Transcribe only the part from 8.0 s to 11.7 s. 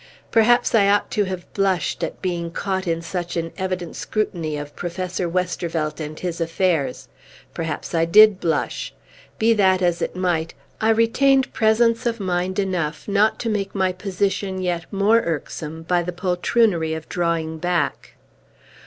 did blush. Be that as it might, I retained